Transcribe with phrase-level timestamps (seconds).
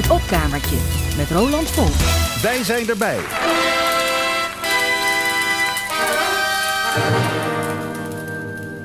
[0.00, 0.76] Het opkamertje
[1.16, 1.94] met Roland Volk.
[2.42, 3.18] Wij zijn erbij.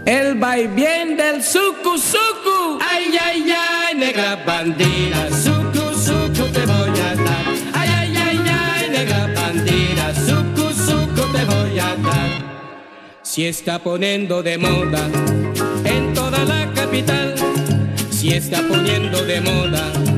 [0.04, 0.38] El
[0.74, 2.84] bien del suku suku.
[2.92, 5.28] Ay, ay, ay, negra bandida.
[5.44, 7.46] Suku suku te voy a dar.
[7.72, 10.14] Ay, ay, ay, ay, negra bandida.
[10.28, 12.44] Suku suku te voy a dar.
[13.22, 15.10] Si está poniendo de moda
[15.84, 17.36] en toda la capital.
[18.12, 20.15] Si está poniendo de moda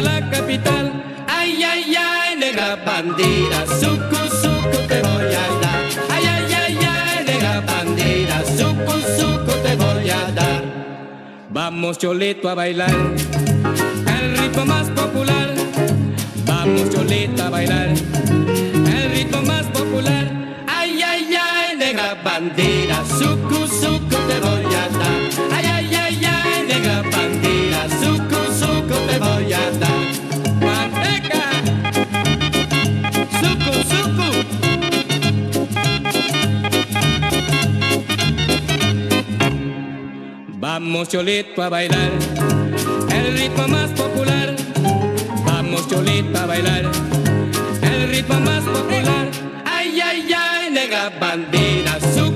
[0.00, 0.92] la capital.
[1.28, 5.82] Ay, ay, ay, negra bandida, sucu, sucu te voy a dar.
[6.10, 10.62] Ay, ay, ay, ay, negra bandida, sucu, sucu te voy a dar.
[11.50, 12.94] Vamos, Cholito, a bailar
[14.18, 15.50] el ritmo más popular.
[16.46, 20.30] Vamos, Cholita, a bailar el ritmo más popular.
[20.66, 25.20] Ay, ay, ay, negra bandida, sucu, sucu te voy a dar.
[25.52, 25.64] Ay,
[29.18, 30.02] voy a dar.
[30.60, 31.44] Manteca,
[33.40, 34.28] suku, suku.
[40.58, 42.10] Vamos Cholito a bailar
[43.14, 44.54] el ritmo más popular.
[45.44, 46.84] Vamos Cholito a bailar
[47.82, 49.28] el ritmo más popular.
[49.64, 52.31] Ay, ay, ay, negra bandera, suku, suku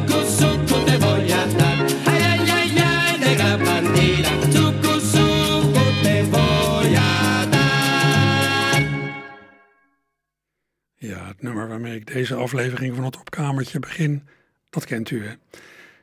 [11.46, 14.22] nummer waarmee ik deze aflevering van het opkamertje begin,
[14.70, 15.24] dat kent u.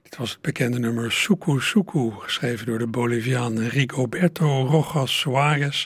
[0.03, 5.85] Het was het bekende nummer Suku Suku, geschreven door de Boliviaan Rigoberto Rojas Suarez.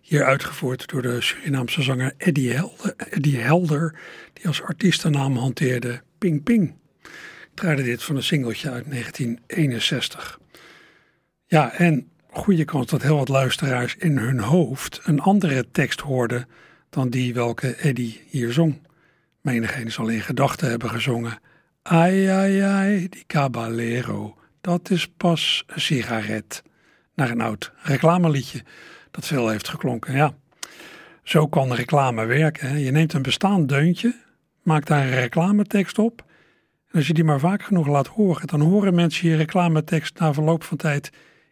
[0.00, 3.98] Hier uitgevoerd door de Surinaamse zanger Eddie Helder, Helder
[4.32, 6.74] die als artiestennaam hanteerde Ping Ping.
[7.54, 10.40] Draaide dit van een singeltje uit 1961.
[11.46, 16.46] Ja, en goede kans dat heel wat luisteraars in hun hoofd een andere tekst hoorden
[16.90, 18.78] dan die welke Eddie hier zong.
[19.40, 21.38] Menigeen zal in gedachten hebben gezongen
[21.82, 26.62] Ai, ai, ai, die caballero, dat is pas een sigaret.
[27.14, 28.64] Naar een oud reclameliedje
[29.10, 30.34] dat veel heeft geklonken, ja.
[31.22, 32.78] Zo kan reclame werken.
[32.78, 34.14] Je neemt een bestaand deuntje,
[34.62, 36.24] maakt daar een reclametekst op.
[36.90, 40.34] En als je die maar vaak genoeg laat horen, dan horen mensen je reclametekst na
[40.34, 41.10] verloop van tijd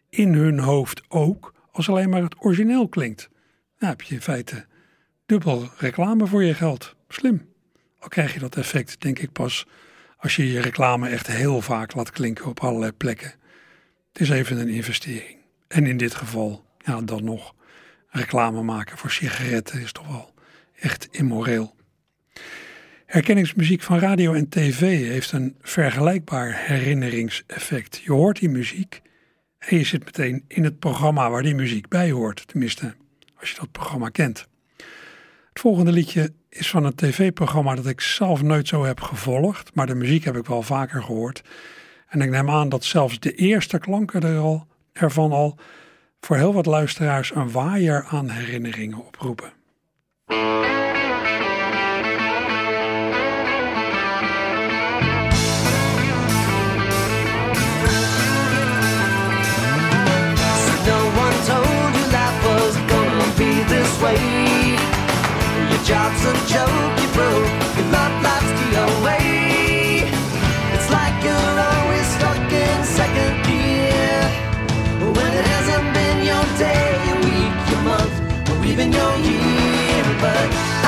[0.09, 3.29] in hun hoofd ook, als alleen maar het origineel klinkt.
[3.77, 4.65] Dan heb je in feite
[5.29, 6.95] dubbel reclame voor je geld.
[7.07, 7.49] Slim.
[7.99, 9.67] Al krijg je dat effect, denk ik, pas
[10.17, 13.33] als je je reclame echt heel vaak laat klinken op allerlei plekken.
[14.11, 15.37] Het is even een investering.
[15.67, 17.55] En in dit geval, ja, dan nog
[18.07, 20.33] reclame maken voor sigaretten is toch wel
[20.79, 21.75] echt immoreel.
[23.05, 28.01] Herkenningsmuziek van radio en tv heeft een vergelijkbaar herinneringseffect.
[28.03, 29.01] Je hoort die muziek
[29.57, 32.47] en je zit meteen in het programma waar die muziek bij hoort.
[32.47, 32.95] Tenminste,
[33.35, 34.47] als je dat programma kent.
[35.49, 39.87] Het volgende liedje is van een tv-programma dat ik zelf nooit zo heb gevolgd, maar
[39.87, 41.41] de muziek heb ik wel vaker gehoord.
[42.07, 45.57] En ik neem aan dat zelfs de eerste klanken er al, ervan al
[46.19, 49.57] voor heel wat luisteraars een waaier aan herinneringen oproepen.
[65.85, 70.03] Job's a joke, you broke, your love life's the away.
[70.75, 74.19] It's like you're always stuck in second gear.
[75.15, 78.15] When it hasn't been your day, your week, your month,
[78.49, 80.03] or even your year.
[80.21, 80.78] But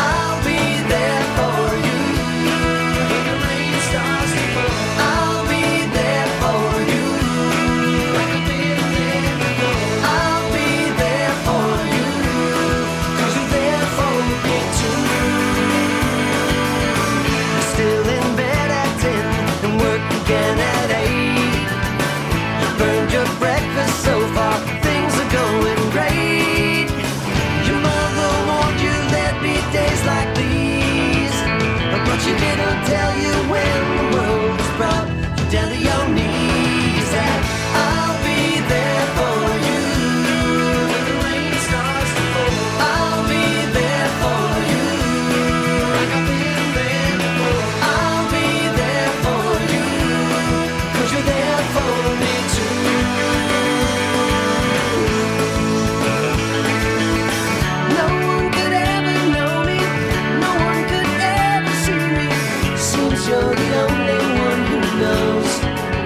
[63.32, 65.52] you're the only one who knows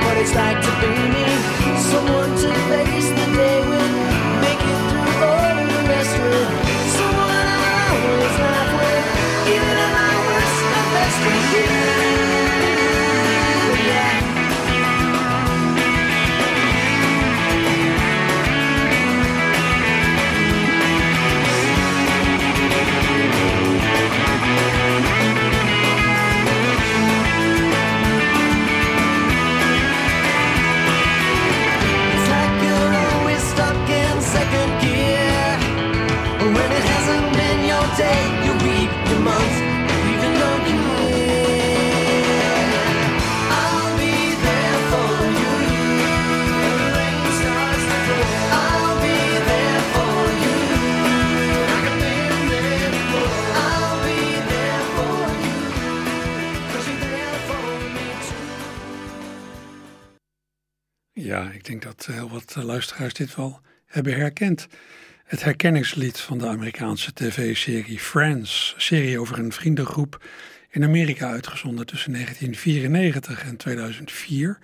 [0.04, 0.94] what it's like to be
[62.06, 64.68] heel wat luisteraars dit wel hebben herkend.
[65.25, 68.75] Het herkenningslied van de Amerikaanse tv-serie Friends.
[68.78, 70.25] serie over een vriendengroep
[70.69, 74.60] in Amerika uitgezonden tussen 1994 en 2004.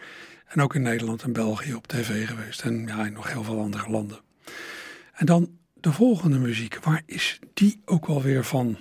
[0.48, 2.62] En ook in Nederland en België op tv geweest.
[2.62, 4.20] En ja, in nog heel veel andere landen.
[5.14, 6.80] En dan de volgende muziek.
[6.84, 8.78] Waar is die ook alweer van?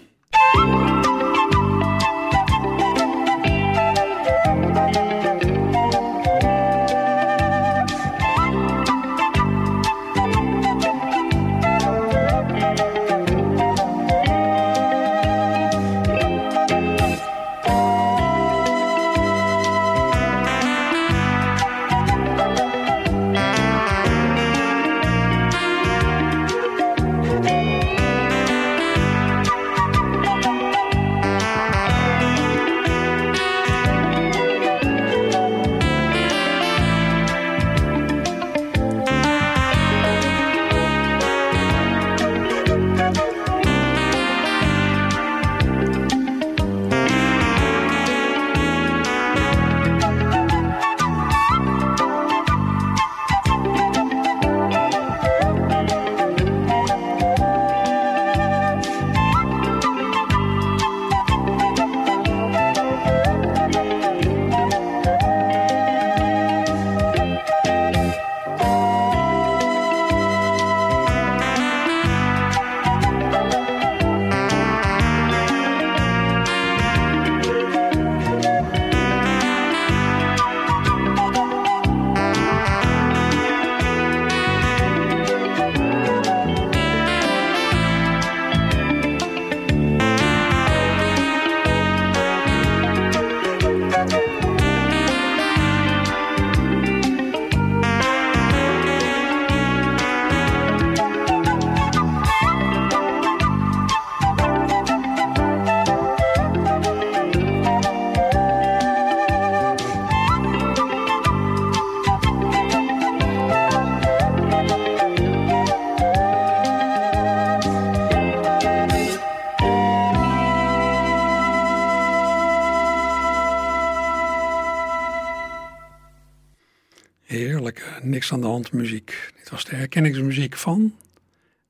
[128.32, 129.32] Aan de hand muziek.
[129.36, 130.94] Dit was de herkenningsmuziek van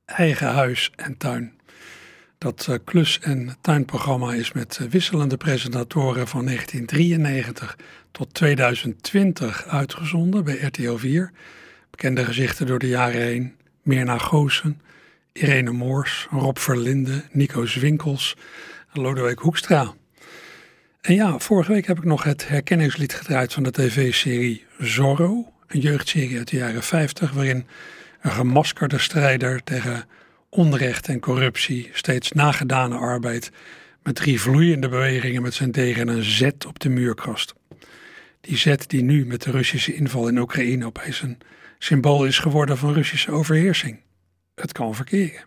[0.05, 1.53] Eigen Huis en Tuin.
[2.37, 7.77] Dat uh, klus- en tuinprogramma is met uh, wisselende presentatoren van 1993
[8.11, 11.31] tot 2020 uitgezonden bij RTL 4.
[11.89, 13.55] Bekende gezichten door de jaren heen.
[13.81, 14.81] Mirna Goosen,
[15.33, 18.37] Irene Moors, Rob Verlinde, Nico Zwinkels
[18.93, 19.93] en Lodewijk Hoekstra.
[21.01, 25.79] En ja, vorige week heb ik nog het herkenningslied gedraaid van de tv-serie Zorro een
[25.79, 27.67] jeugdserie uit de jaren 50, waarin
[28.21, 30.05] een gemaskerde strijder tegen
[30.49, 33.51] onrecht en corruptie, steeds nagedane arbeid,
[34.03, 37.53] met drie vloeiende bewegingen met zijn degen een Z op de muur krast.
[38.41, 41.37] Die Z die nu met de Russische inval in Oekraïne opeens een
[41.79, 43.99] symbool is geworden van Russische overheersing.
[44.55, 45.43] Het kan verkeren.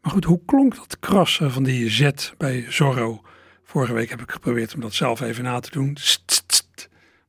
[0.00, 3.22] Maar goed, hoe klonk dat krassen van die Z bij Zorro?
[3.64, 5.96] Vorige week heb ik geprobeerd om dat zelf even na te doen.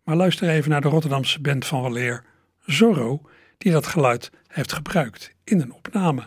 [0.07, 2.23] Maar luister even naar de Rotterdamse band van Waleer,
[2.65, 3.21] Zorro,
[3.57, 6.23] die dat geluid heeft gebruikt in een opname.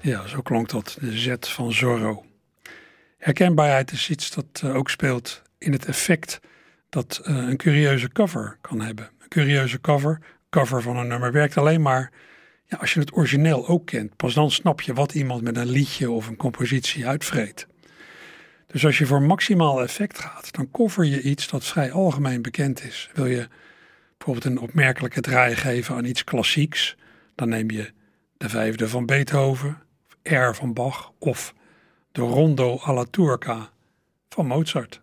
[0.00, 2.24] Ja, zo klonk dat, de Z van Zorro.
[3.18, 6.40] Herkenbaarheid is iets dat eh, ook speelt in het effect
[6.88, 9.10] dat uh, een curieuze cover kan hebben.
[9.18, 10.20] Een curieuze cover
[10.50, 12.12] cover van een nummer werkt alleen maar
[12.64, 14.16] ja, als je het origineel ook kent.
[14.16, 17.66] Pas dan snap je wat iemand met een liedje of een compositie uitvreet.
[18.66, 22.84] Dus als je voor maximaal effect gaat, dan cover je iets dat vrij algemeen bekend
[22.84, 23.10] is.
[23.14, 23.48] Wil je
[24.16, 26.96] bijvoorbeeld een opmerkelijke draai geven aan iets klassieks,
[27.34, 27.92] dan neem je
[28.36, 29.82] de vijfde van Beethoven,
[30.22, 31.54] R van Bach of
[32.12, 33.70] de Rondo alla Turca
[34.28, 35.00] van Mozart.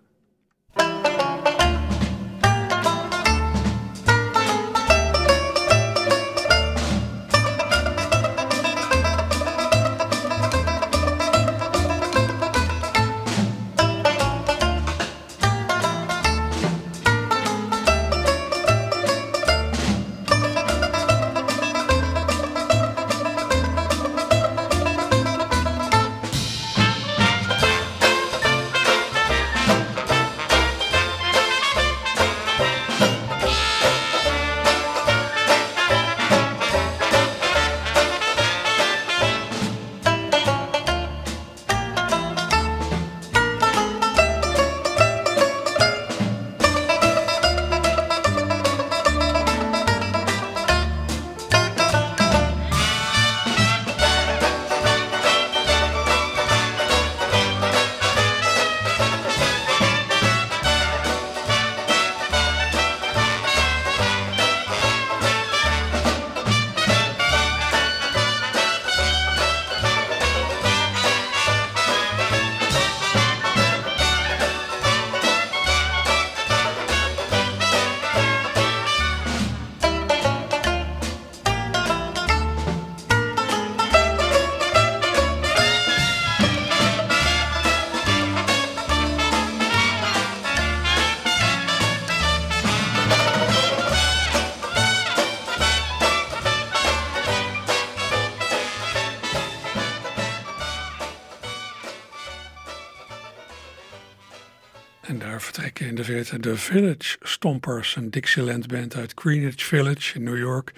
[106.39, 110.71] De Village Stompers, een Dixieland band uit Greenwich Village in New York,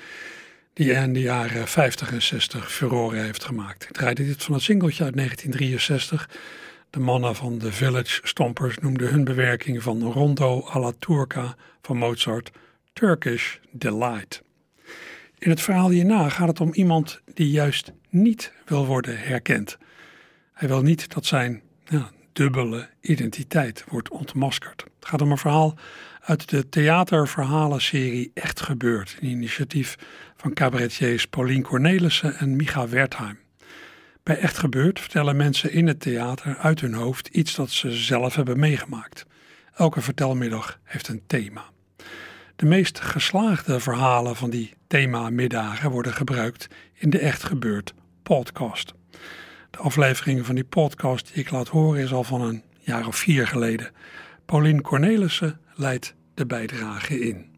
[0.74, 3.84] die in de jaren 50 en 60 furore heeft gemaakt.
[3.84, 6.30] Ik draaide dit van een singeltje uit 1963.
[6.90, 12.52] De mannen van de Village Stompers noemden hun bewerking van Rondo alla Turca van Mozart
[12.94, 14.42] Turkish Delight.
[15.38, 19.78] In het verhaal hierna gaat het om iemand die juist niet wil worden herkend.
[20.54, 24.84] Hij wil niet dat zijn ja, dubbele identiteit wordt ontmaskerd.
[25.00, 25.78] Het gaat om een verhaal
[26.22, 29.96] uit de theaterverhalenserie Echt Gebeurd, een initiatief
[30.36, 33.40] van cabaretiers Paulien Cornelissen en Micha Wertheim.
[34.24, 38.36] Bij Echt Gebeurd vertellen mensen in het theater uit hun hoofd iets dat ze zelf
[38.36, 39.26] hebben meegemaakt.
[39.74, 41.66] Elke vertelmiddag heeft een thema.
[42.56, 48.97] De meest geslaagde verhalen van die thema-middagen worden gebruikt in de Echt Gebeurd podcast.
[49.78, 53.16] De aflevering van die podcast die ik laat horen is al van een jaar of
[53.16, 53.92] vier geleden.
[54.46, 57.57] Paulien Cornelissen leidt de bijdrage in.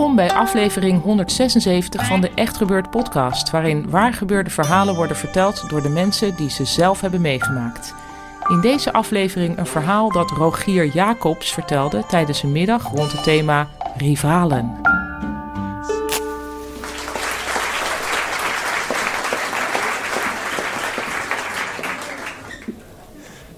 [0.00, 5.82] Welkom bij aflevering 176 van de Echt Gebeurd podcast, waarin waargebeurde verhalen worden verteld door
[5.82, 7.94] de mensen die ze zelf hebben meegemaakt.
[8.48, 13.68] In deze aflevering een verhaal dat Rogier Jacobs vertelde tijdens een middag rond het thema
[13.96, 14.80] rivalen.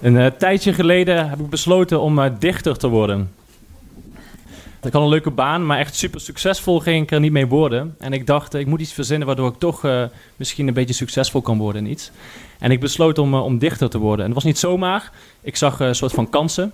[0.01, 3.42] Een uh, tijdje geleden heb ik besloten om uh, dichter te worden.
[4.83, 7.95] Ik had een leuke baan, maar echt super succesvol ging ik er niet mee worden.
[7.99, 10.03] En ik dacht, ik moet iets verzinnen waardoor ik toch uh,
[10.35, 12.11] misschien een beetje succesvol kan worden in iets.
[12.59, 14.19] En ik besloot om, uh, om dichter te worden.
[14.19, 15.11] En het was niet zomaar.
[15.41, 16.71] Ik zag een soort van kansen.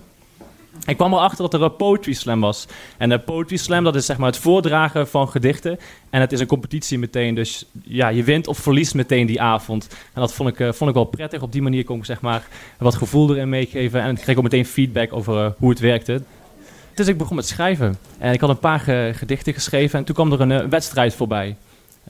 [0.85, 2.67] Ik kwam erachter dat er een poetry slam was.
[2.97, 5.79] En een poetry slam, dat is zeg maar het voordragen van gedichten.
[6.09, 7.35] En het is een competitie meteen.
[7.35, 9.87] Dus ja, je wint of verliest meteen die avond.
[10.13, 11.41] En dat vond ik, vond ik wel prettig.
[11.41, 12.47] Op die manier kon ik zeg maar
[12.77, 14.01] wat gevoel erin meegeven.
[14.01, 16.21] En ik kreeg ook meteen feedback over hoe het werkte.
[16.99, 17.97] Dus ik begon met schrijven.
[18.17, 21.13] En ik had een paar ge gedichten geschreven en toen kwam er een uh, wedstrijd
[21.13, 21.55] voorbij.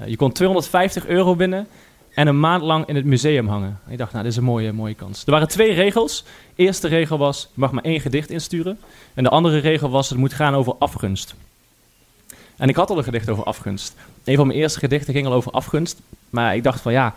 [0.01, 1.67] Uh, je kon 250 euro winnen
[2.13, 3.79] en een maand lang in het museum hangen.
[3.85, 5.25] En ik dacht, nou, dit is een mooie, mooie kans.
[5.25, 6.25] Er waren twee regels.
[6.55, 8.79] Eerste regel was, je mag maar één gedicht insturen.
[9.13, 11.35] En de andere regel was, het moet gaan over afgunst.
[12.57, 13.95] En ik had al een gedicht over afgunst.
[14.23, 15.99] Een van mijn eerste gedichten ging al over afgunst.
[16.29, 17.13] Maar ik dacht van, ja,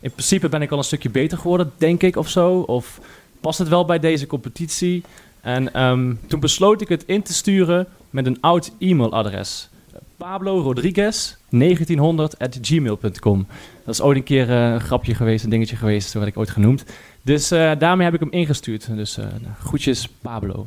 [0.00, 2.58] in principe ben ik al een stukje beter geworden, denk ik, of zo.
[2.58, 3.00] Of
[3.40, 5.02] past het wel bij deze competitie?
[5.46, 9.68] En um, toen besloot ik het in te sturen met een oud e-mailadres.
[10.16, 13.46] Pablo Rodriguez 1900 at gmail.com.
[13.84, 16.38] Dat is ooit een keer uh, een grapje geweest, een dingetje geweest, zo werd ik
[16.38, 16.84] ooit genoemd.
[17.22, 18.96] Dus uh, daarmee heb ik hem ingestuurd.
[18.96, 19.24] Dus uh,
[19.58, 20.66] groetjes Pablo.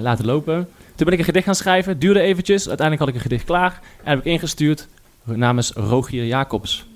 [0.00, 0.68] laten lopen.
[0.94, 2.68] Toen ben ik een gedicht gaan schrijven, duurde eventjes.
[2.68, 4.88] Uiteindelijk had ik een gedicht klaar en heb ik ingestuurd
[5.24, 6.86] namens Rogier Jacobs.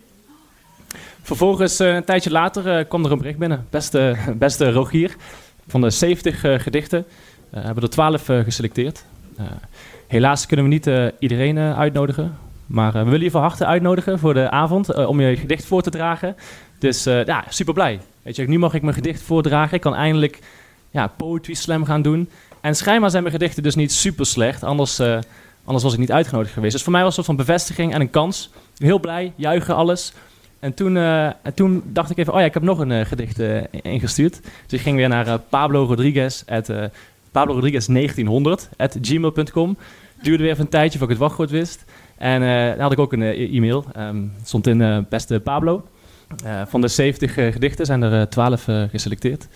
[1.22, 3.66] Vervolgens, een tijdje later, kwam er een bericht binnen.
[3.70, 5.16] Beste, beste Rogier,
[5.68, 7.04] van de 70 uh, gedichten
[7.54, 9.04] uh, hebben er 12 uh, geselecteerd.
[10.06, 12.38] helaas kunnen we niet iedereen uitnodigen.
[12.66, 15.90] Maar we willen je van harte uitnodigen voor de avond om je gedicht voor te
[15.90, 16.36] dragen.
[16.78, 18.00] Dus ja, super blij.
[18.22, 19.74] Weet je, nu mag ik mijn gedicht voordragen.
[19.74, 20.38] Ik kan eindelijk
[20.90, 22.28] ja, poetry slam gaan doen.
[22.60, 24.62] En schijnbaar zijn mijn gedichten dus niet super slecht.
[24.62, 25.00] Anders,
[25.64, 26.72] anders was ik niet uitgenodigd geweest.
[26.72, 28.50] Dus voor mij was het een soort van bevestiging en een kans.
[28.78, 30.12] Heel blij, juichen, alles.
[30.60, 33.40] En toen, uh, toen dacht ik even, oh ja, ik heb nog een uh, gedicht
[33.40, 34.40] uh, ingestuurd.
[34.42, 36.72] Dus ik ging weer naar Pablo Rodriguez, at,
[37.30, 39.76] Pablo Rodriguez 1900, at gmail.com.
[40.22, 41.84] Duurde weer even een tijdje voordat ik het wachtwoord wist.
[42.16, 43.84] En daar had ik ook een e-mail.
[43.96, 45.88] Um, stond in beste Pablo.
[46.66, 49.48] van de 70 gedichten zijn er 12 geselecteerd.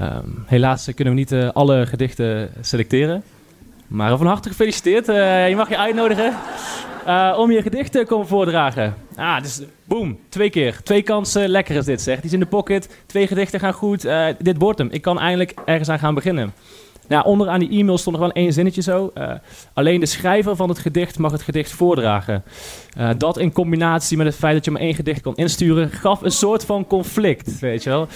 [0.00, 3.22] Um, helaas kunnen we niet alle gedichten selecteren.
[3.86, 5.06] Maar van harte gefeliciteerd.
[5.06, 6.34] je mag je uitnodigen.
[7.06, 8.94] Uh, om je gedicht te komen voordragen.
[9.16, 10.82] Ah, dus boom, twee keer.
[10.82, 12.16] Twee kansen, lekker is dit zeg.
[12.16, 14.04] Die is in de pocket, twee gedichten gaan goed.
[14.04, 14.88] Uh, dit wordt hem.
[14.90, 16.52] Ik kan eindelijk ergens aan gaan beginnen.
[17.08, 19.10] Nou, onderaan die e-mail stond nog wel één zinnetje zo.
[19.14, 19.32] Uh,
[19.72, 22.44] alleen de schrijver van het gedicht mag het gedicht voordragen.
[23.18, 26.32] dat in combinatie met het feit dat je maar één gedicht kon insturen, gaf een
[26.32, 28.08] soort van conflict, weet je wel.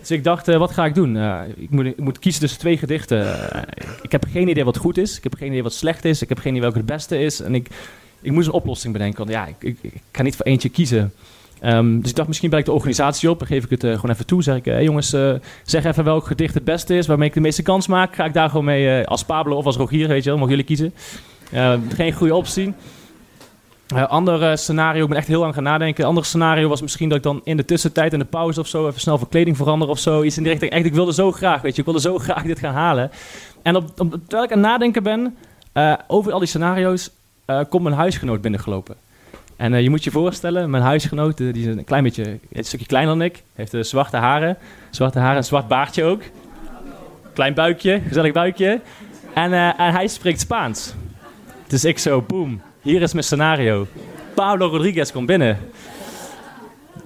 [0.00, 1.16] Dus ik dacht, wat ga ik doen?
[1.56, 3.26] ik, moet, ik moet kiezen tussen twee gedichten.
[4.02, 5.16] ik heb geen idee wat goed is.
[5.16, 6.22] Ik heb geen idee wat slecht is.
[6.22, 7.40] Ik heb geen idee welke het beste is.
[7.40, 7.68] En ik,
[8.20, 9.18] ik moest een oplossing bedenken.
[9.18, 11.12] Want ja, ik, ik, ik kan niet voor eentje kiezen.
[11.64, 13.38] Um, dus ik dacht, misschien bel ik de organisatie op.
[13.38, 14.42] Dan geef ik het uh, gewoon even toe.
[14.42, 15.34] Zeg ik, jongens, uh,
[15.64, 17.06] zeg even welk gedicht het beste is.
[17.06, 18.14] Waarmee ik de meeste kans maak.
[18.14, 20.38] Ga ik daar gewoon mee uh, als Pablo of als Rogier, weet je wel.
[20.38, 20.94] Mogen jullie kiezen.
[21.94, 22.74] geen goede optie.
[23.94, 26.04] Ander eh, scenario, ik ben echt heel lang gaan nadenken.
[26.04, 28.88] Ander scenario was misschien dat ik dan in de tussentijd, in de pauze of zo,
[28.88, 30.22] even snel van kleding verander of zo.
[30.22, 30.72] Iets in die richting.
[30.72, 33.10] Echt, ik wilde zo graag, weet je, ik wilde zo graag dit gaan halen.
[33.62, 35.36] En op, op, terwijl ik aan het nadenken ben
[36.06, 37.10] over al die scenario's,
[37.68, 38.96] komt mijn huisgenoot binnengelopen.
[39.56, 43.18] En je moet je voorstellen, mijn huisgenoot, die is een klein beetje, een stukje kleiner
[43.18, 44.56] dan ik, heeft zwarte haren,
[44.90, 46.22] zwarte haren en zwart baardje ook.
[47.32, 48.80] Klein buikje, gezellig buikje.
[49.34, 50.94] En, en hij spreekt Spaans.
[51.66, 53.86] Dus ik zo, boom, hier is mijn scenario.
[54.34, 55.58] Pablo Rodriguez komt binnen.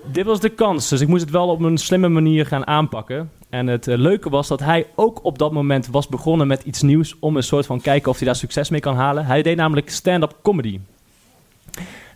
[0.04, 3.30] Dit was de kans, dus ik moest het wel op een slimme manier gaan aanpakken.
[3.54, 6.82] En het uh, leuke was dat hij ook op dat moment was begonnen met iets
[6.82, 9.26] nieuws om een soort van kijken of hij daar succes mee kan halen.
[9.26, 10.80] Hij deed namelijk stand-up comedy.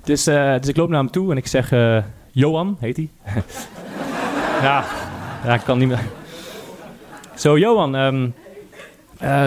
[0.05, 1.99] Dus, uh, dus ik loop naar hem toe en ik zeg, uh,
[2.31, 3.09] Johan heet hij.
[4.67, 4.85] ja,
[5.45, 6.05] ja, ik kan niet meer.
[7.35, 8.35] Zo, Johan, um,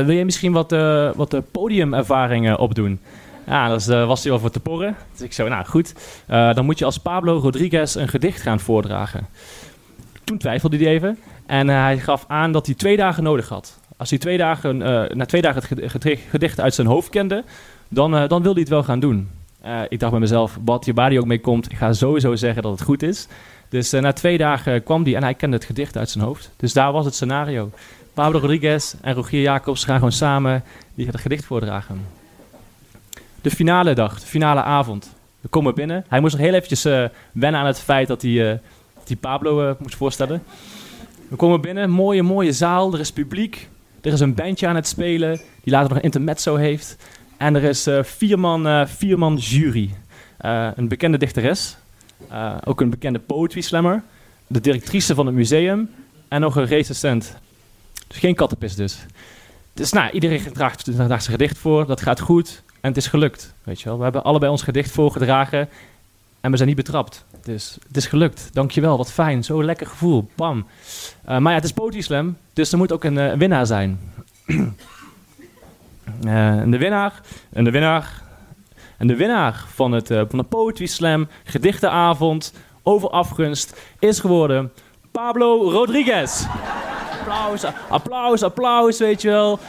[0.06, 0.72] wil jij misschien wat,
[1.16, 3.00] wat podiumervaringen opdoen?
[3.48, 4.96] Ja, dat was hij al voor te porren.
[5.12, 5.94] Dus ik zo, nou goed,
[6.28, 9.28] dan moet je als Pablo Rodriguez een gedicht gaan voordragen.
[10.24, 11.18] Toen twijfelde hij even
[11.52, 13.80] en uh, hij gaf aan dat hij twee dagen nodig had.
[13.98, 14.78] Als hij twee dagen,
[15.18, 17.44] na twee dagen het gedicht uit zijn hoofd kende,
[17.88, 19.30] dan, dan wilde hij het wel gaan doen.
[19.90, 22.64] ik dacht bij mezelf, wat je waar hij ook mee komt, ik ga sowieso zeggen
[22.64, 23.28] dat het goed is.
[23.70, 26.52] Dus na twee dagen kwam hij en hij kende het gedicht uit zijn hoofd.
[26.58, 27.72] Dus daar was het scenario.
[28.14, 30.64] Pablo Rodriguez en Rogier Jacobs gaan gewoon samen
[30.96, 32.20] die het gedicht voordragen
[33.42, 35.14] de finale dag, de finale avond.
[35.42, 36.06] We komen binnen.
[36.08, 36.84] Hij moest nog heel eventjes
[37.32, 38.60] wennen aan het feit dat hij,
[39.04, 40.44] die Pablo moest voorstellen.
[41.32, 42.94] We komen binnen, mooie, mooie zaal.
[42.94, 43.70] Er is publiek.
[44.02, 46.96] Er is een bandje aan het spelen, die later nog een intermezzo heeft.
[47.38, 49.90] En er is vier, man, vier man jury.
[50.76, 51.78] een bekende dichteres,
[52.64, 54.04] ook een bekende poetry slammer,
[54.48, 55.90] de directrice van het museum
[56.28, 57.36] en nog een recensent.
[58.08, 59.06] Dus geen kattenpis dus.
[59.74, 62.64] Dus nou, iedereen draagt zijn gedicht voor, dat gaat goed.
[62.82, 63.98] En het is gelukt, weet je wel.
[63.98, 65.70] We hebben allebei ons gedicht voorgedragen
[66.42, 67.26] en we zijn niet betrapt.
[67.44, 68.50] Dus het is gelukt.
[68.54, 69.44] Dankjewel, wat fijn.
[69.44, 70.30] Zo'n lekker gevoel.
[70.36, 70.58] Bam.
[70.58, 70.64] Uh,
[71.38, 74.00] maar ja, het is Poetry Slam, dus er moet ook een uh, winnaar zijn.
[74.48, 74.66] uh,
[76.62, 77.22] en de winnaar,
[77.54, 78.22] en de winnaar,
[78.98, 84.72] en de winnaar van, het, van de Poetry Slam gedichtenavond over afgunst is geworden
[85.12, 86.46] Pablo Rodriguez.
[87.20, 89.60] applaus, applaus, applaus, weet je wel.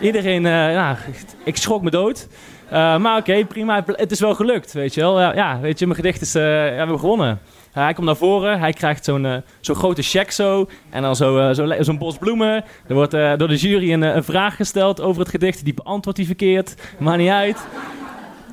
[0.00, 0.98] Iedereen, ja,
[1.44, 2.28] ik schrok me dood.
[2.72, 3.84] Uh, maar oké, prima.
[3.86, 5.20] Het is wel gelukt, weet je wel.
[5.20, 6.36] ja, weet je, mijn gedicht is...
[6.36, 7.40] Uh, ja, we hebben gewonnen.
[7.72, 10.68] Hij komt naar voren, hij krijgt zo'n zo'n grote check zo.
[10.90, 12.64] En dan zo'n zo, zo'n bos bloemen.
[12.86, 15.64] Er wordt door de jury een, een, vraag gesteld over het gedicht.
[15.64, 16.74] Die beantwoordt hij verkeerd.
[16.98, 17.66] Maakt niet uit.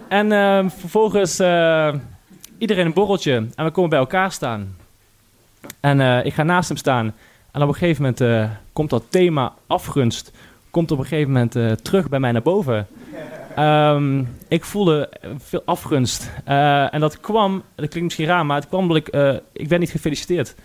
[0.07, 1.39] En ehm, vervolgens
[2.57, 3.47] iedereen een borreltje.
[3.55, 4.75] En we komen bij elkaar staan.
[5.79, 7.13] En ik ga naast hem staan.
[7.51, 10.31] En op een gegeven moment komt dat thema afgunst...
[10.69, 12.87] komt op een gegeven moment terug bij mij naar boven...
[13.59, 16.31] Um, ik voelde veel afgunst.
[16.47, 19.07] Uh, en dat kwam, dat klinkt misschien raar, maar het kwam omdat ik,
[19.53, 20.55] ik werd niet gefeliciteerd.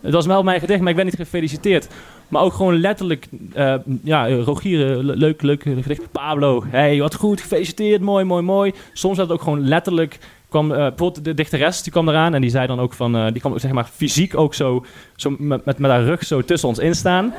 [0.00, 1.88] Het was wel mijn gedicht, maar ik werd niet gefeliciteerd.
[2.28, 6.12] Maar ook gewoon letterlijk, uh, ja, Rogier, leuk, leuk gedicht.
[6.12, 8.72] Pablo, hey, wat goed, gefeliciteerd, mooi, mooi, mooi.
[8.92, 12.50] Soms werd het ook gewoon letterlijk, kwam bijvoorbeeld de dichteres, die kwam eraan en die
[12.50, 14.84] zei dan ook van, die kwam zeg maar fysiek ook zo,
[15.16, 17.34] zo met, met, met haar rug zo tussen ons instaan.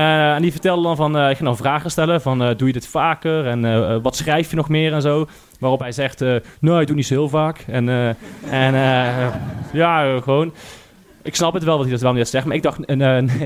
[0.00, 2.66] Uh, en die vertelde dan van, uh, ik ga dan vragen stellen van, uh, doe
[2.66, 5.26] je dit vaker en wat schrijf je nog meer en zo.
[5.58, 6.24] Waarop hij zegt,
[6.60, 7.64] nou, ik doe niet zo heel vaak.
[7.66, 7.88] En,
[8.50, 8.74] en
[9.72, 10.52] ja, gewoon,
[11.22, 12.86] ik snap het wel wat hij dat wel niet zegt, maar ik dacht,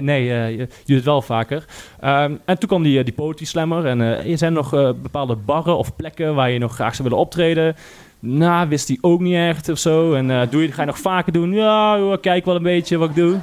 [0.00, 1.64] nee, je doet het wel vaker.
[2.04, 4.70] Um, en toen kwam die, die slammer en er zijn nog
[5.02, 7.76] bepaalde barren of plekken waar je nog graag zou willen optreden.
[8.18, 10.14] Nou, wist hij ook niet echt of zo.
[10.14, 11.52] En doe je, ga je nog vaker doen?
[11.52, 13.36] Ja, kijk wel een beetje wat ik doe.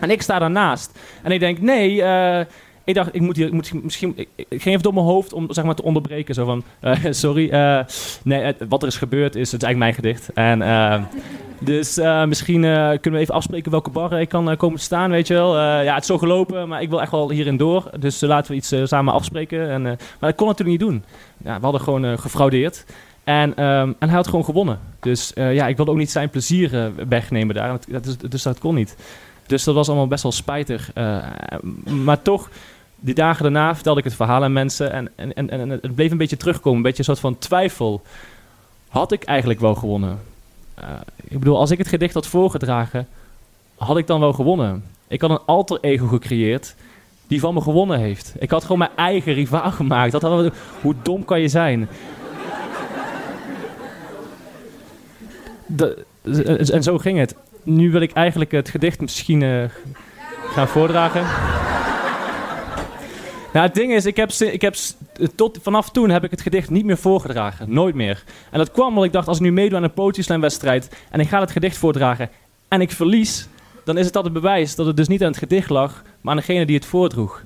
[0.00, 0.98] En ik sta daarnaast.
[1.22, 2.40] En ik denk, nee, uh,
[2.84, 5.52] ik dacht, ik moet hier, ik moet misschien, ik, ging even door mijn hoofd om
[5.52, 6.34] zeg maar te onderbreken.
[6.34, 7.80] Zo van, uh, sorry, uh,
[8.24, 10.32] nee, wat er is gebeurd is, het is eigenlijk mijn gedicht.
[10.32, 11.08] En
[11.62, 15.58] dus misschien kunnen we even afspreken welke bar ik kan komen staan, weet je wel.
[15.58, 17.90] ja, het is zo gelopen, maar ik wil echt wel hierin door.
[17.98, 19.70] Dus laten we iets samen afspreken.
[19.70, 21.04] En, maar dat kon natuurlijk niet doen.
[21.44, 22.84] Ja, we hadden gewoon gefraudeerd.
[23.24, 24.78] En, um, en hij had gewoon gewonnen.
[25.00, 27.78] Dus ja, ik wilde ook niet zijn plezier wegnemen daar.
[28.28, 28.96] Dus dat kon niet.
[29.50, 30.90] Dus dat was allemaal best wel spijtig.
[30.94, 31.24] Uh,
[31.84, 32.50] maar toch,
[32.96, 34.92] die dagen daarna vertelde ik het verhaal aan mensen.
[34.92, 36.76] En, en, en, en het bleef een beetje terugkomen.
[36.76, 38.02] Een beetje een soort van twijfel.
[38.88, 40.18] Had ik eigenlijk wel gewonnen?
[40.80, 40.86] Uh,
[41.24, 43.08] ik bedoel, als ik het gedicht had voorgedragen,
[43.76, 44.84] had ik dan wel gewonnen?
[45.08, 46.74] Ik had een alter ego gecreëerd
[47.26, 48.34] die van me gewonnen heeft.
[48.38, 50.12] Ik had gewoon mijn eigen rivaal gemaakt.
[50.12, 51.88] Dat had, hoe dom kan je zijn?
[56.72, 59.64] En zo ging het nu wil ik eigenlijk het gedicht misschien uh,
[60.48, 61.22] gaan voordragen.
[63.52, 64.74] Nou, het ding is, ik heb, ik heb
[65.34, 67.72] tot, vanaf toen heb ik het gedicht niet meer voorgedragen.
[67.72, 68.24] Nooit meer.
[68.50, 71.28] En dat kwam omdat ik dacht, als ik nu meedoe aan een poëtrieslijmwedstrijd en ik
[71.28, 72.30] ga het gedicht voordragen
[72.68, 73.48] en ik verlies,
[73.84, 76.38] dan is het altijd bewijs dat het dus niet aan het gedicht lag, maar aan
[76.40, 77.42] degene die het voordroeg.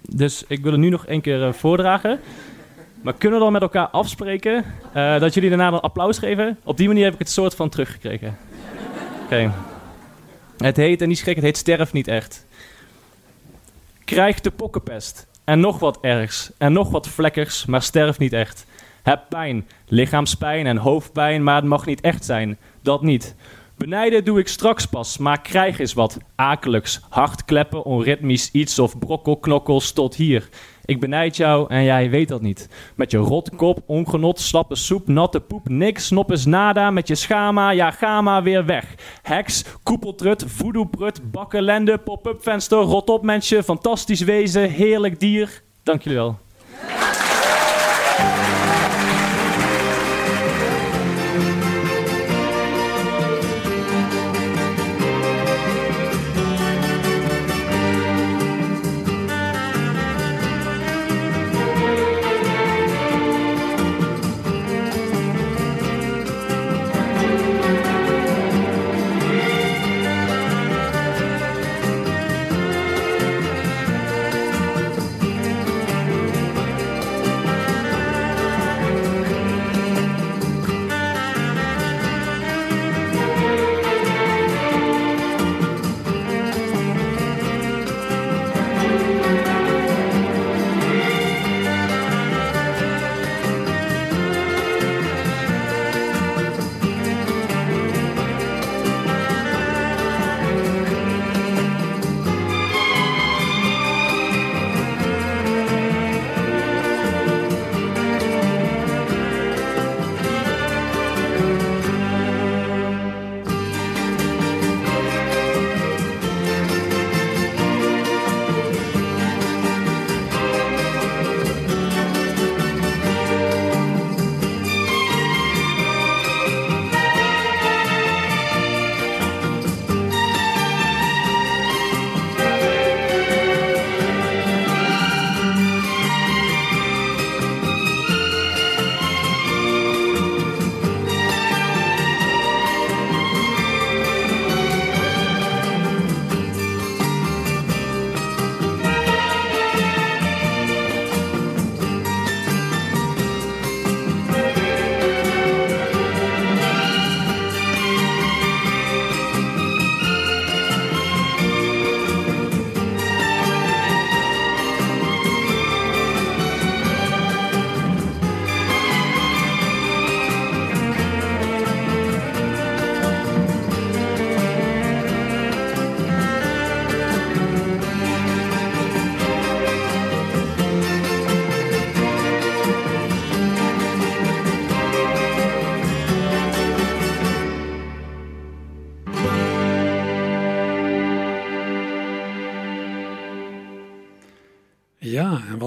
[0.00, 2.20] Dus ik wil het nu nog één keer eh, voordragen.
[3.02, 6.58] Maar kunnen we dan met elkaar afspreken eh, dat jullie daarna dan applaus geven?
[6.64, 8.36] Op die manier heb ik het soort van teruggekregen.
[9.24, 9.52] Oké.
[10.58, 12.46] Het heet, en die schrik, het heet Sterf niet echt.
[14.04, 15.26] Krijg de pokkenpest.
[15.44, 16.50] En nog wat ergs.
[16.58, 18.66] En nog wat vlekkers, maar sterf niet echt.
[19.02, 22.58] Heb pijn, lichaamspijn en hoofdpijn, maar het mag niet echt zijn.
[22.82, 23.34] Dat niet.
[23.76, 27.00] Benijden doe ik straks pas, maar krijg eens wat akeligs.
[27.08, 30.48] Hartkleppen, onritmisch iets of brokkelknokkels tot hier.
[30.84, 32.68] Ik benijd jou en jij weet dat niet.
[32.94, 36.90] Met je rotkop, ongenot, slappe soep, natte poep, niks, snop is nada.
[36.90, 38.94] Met je schama, ja gama weer weg.
[39.22, 45.62] Heks, koepeltrut, voodoo-prut, bakkelende, pop-up venster, rot op mensje, fantastisch wezen, heerlijk dier.
[45.82, 46.43] Dank jullie wel.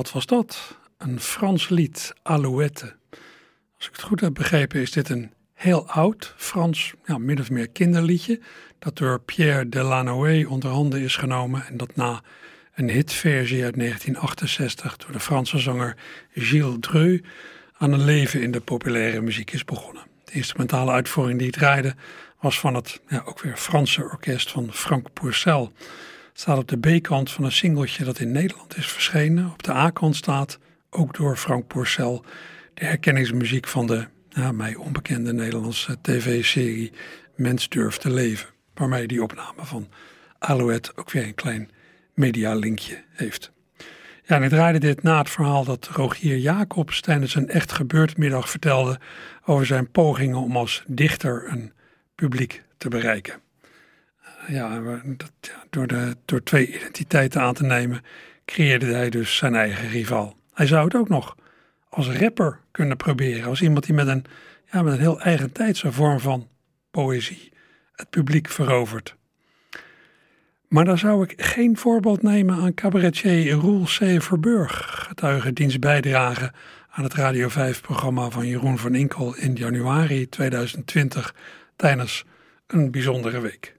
[0.08, 0.78] Wat was dat?
[0.98, 2.96] Een Frans lied, Alouette.
[3.78, 7.50] Als ik het goed heb begrepen, is dit een heel oud Frans, ja, min of
[7.50, 8.39] meer kinderliedje,
[8.80, 12.22] dat door Pierre Delanoë onder handen is genomen en dat na
[12.74, 15.96] een hitversie uit 1968 door de Franse zanger
[16.34, 17.28] Gilles Dreux
[17.78, 20.04] aan een leven in de populaire muziek is begonnen.
[20.24, 21.96] De instrumentale uitvoering die het draaide
[22.39, 25.72] was van het ja, ook weer Franse orkest van Frank Pourcel.
[26.39, 29.52] Staat op de B-kant van een singeltje dat in Nederland is verschenen.
[29.52, 32.26] Op de A-kant staat, ook door Frank Pourcel,
[32.73, 36.91] de herkenningsmuziek van de ja, mij onbekende Nederlandse tv-serie
[37.36, 38.50] Mens durft te leven.
[38.73, 39.88] Waarmee die opname van
[40.39, 41.69] Alouette ook weer een klein
[42.13, 43.52] medialinkje heeft.
[44.23, 48.17] Ja, en ik draaide dit na het verhaal dat Rogier Jacobs tijdens een echt gebeurd
[48.17, 49.00] middag vertelde
[49.45, 51.73] over zijn pogingen om als dichter een
[52.15, 53.45] publiek te bereiken.
[54.47, 55.31] Ja, dat,
[55.69, 58.01] door, de, door twee identiteiten aan te nemen,
[58.45, 60.36] creëerde hij dus zijn eigen rivaal.
[60.53, 61.36] Hij zou het ook nog
[61.89, 64.25] als rapper kunnen proberen, als iemand die met een,
[64.71, 66.47] ja, met een heel eigen tijdse vorm van
[66.91, 67.51] poëzie
[67.91, 69.15] het publiek verovert.
[70.67, 74.21] Maar dan zou ik geen voorbeeld nemen aan cabaretier Roel C.
[74.21, 76.53] Verburg, getuige diens bijdrage
[76.89, 81.36] aan het Radio 5-programma van Jeroen van Inkel in januari 2020
[81.75, 82.25] tijdens
[82.67, 83.76] een bijzondere week.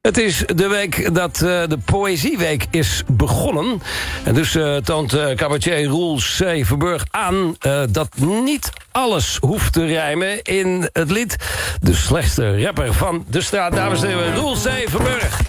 [0.00, 3.82] Het is de week dat uh, de Poëzieweek is begonnen.
[4.24, 6.60] En dus uh, toont uh, cabaretier Roel C.
[6.62, 7.56] Verburg aan...
[7.90, 8.08] dat
[8.44, 11.36] niet alles hoeft te rijmen in het lied.
[11.80, 13.72] De slechtste rapper van de straat.
[13.72, 14.68] Dames en heren, Roel C.
[14.86, 15.40] Verburg.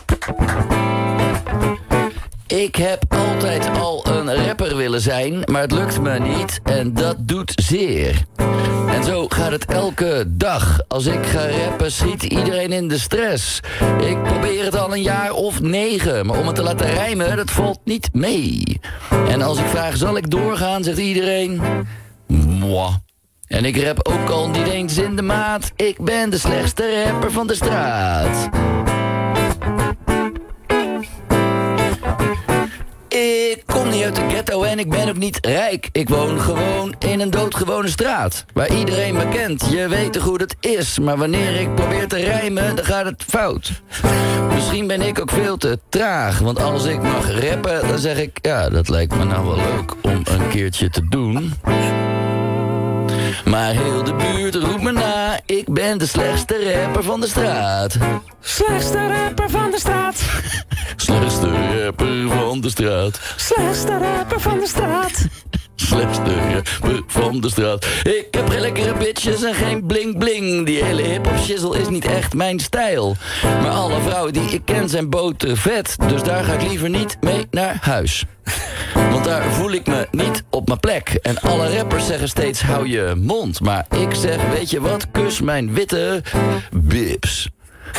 [2.51, 7.15] Ik heb altijd al een rapper willen zijn, maar het lukt me niet en dat
[7.19, 8.25] doet zeer.
[8.87, 10.81] En zo gaat het elke dag.
[10.87, 13.59] Als ik ga rappen, schiet iedereen in de stress.
[13.99, 17.51] Ik probeer het al een jaar of negen, maar om het te laten rijmen, dat
[17.51, 18.79] valt niet mee.
[19.27, 21.61] En als ik vraag, zal ik doorgaan, zegt iedereen...
[22.27, 22.93] Mwah.
[23.47, 25.71] En ik rap ook al niet eens in de maat.
[25.75, 28.49] Ik ben de slechtste rapper van de straat.
[33.21, 35.89] Ik kom niet uit de ghetto en ik ben ook niet rijk.
[35.91, 38.45] Ik woon gewoon in een doodgewone straat.
[38.53, 40.99] Waar iedereen me kent, je weet toch hoe het is.
[40.99, 43.71] Maar wanneer ik probeer te rijmen, dan gaat het fout.
[44.53, 46.39] Misschien ben ik ook veel te traag.
[46.39, 48.37] Want als ik mag rappen, dan zeg ik...
[48.41, 51.53] Ja, dat lijkt me nou wel leuk om een keertje te doen.
[53.45, 57.97] Maar heel de buurt roept me na, ik ben de slechtste rapper van de straat.
[58.39, 60.21] Slechtste rapper van de straat.
[61.11, 61.49] Slechtste
[61.83, 63.19] rapper van de straat.
[63.35, 65.25] Slechtste rapper van de straat.
[65.75, 67.85] Slechtste rapper van de straat.
[68.03, 70.65] Ik heb lekkere bitches en geen bling bling.
[70.65, 73.15] Die hele hip-hop shizzle is niet echt mijn stijl.
[73.43, 75.95] Maar alle vrouwen die ik ken zijn boter vet.
[76.07, 78.25] Dus daar ga ik liever niet mee naar huis.
[78.93, 81.09] Want daar voel ik me niet op mijn plek.
[81.09, 83.61] En alle rappers zeggen steeds hou je mond.
[83.61, 86.23] Maar ik zeg weet je wat, kus mijn witte
[86.71, 87.49] bips.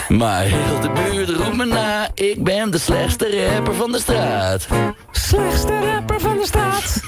[0.09, 4.67] Maar heel de buurt roept me na, ik ben de slechtste rapper van de straat.
[5.11, 7.01] Slechtste rapper van de straat.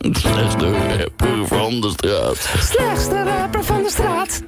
[0.22, 2.36] Slechtste rapper van de straat.
[2.58, 4.42] Slechtste rapper van de straat.